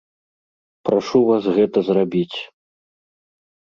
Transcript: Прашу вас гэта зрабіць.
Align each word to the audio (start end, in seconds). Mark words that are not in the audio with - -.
Прашу 0.89 1.21
вас 1.29 1.43
гэта 1.57 1.77
зрабіць. 1.91 2.37